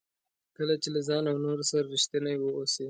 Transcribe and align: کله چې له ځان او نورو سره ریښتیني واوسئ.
کله 0.57 0.73
چې 0.81 0.89
له 0.95 1.01
ځان 1.07 1.23
او 1.31 1.37
نورو 1.45 1.63
سره 1.71 1.89
ریښتیني 1.93 2.35
واوسئ. 2.39 2.79